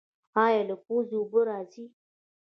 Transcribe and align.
ایا 0.43 0.61
له 0.69 0.75
پوزې 0.83 1.15
اوبه 1.19 1.41
راځي؟ 1.49 1.85